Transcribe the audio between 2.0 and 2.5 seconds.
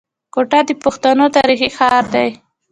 دی.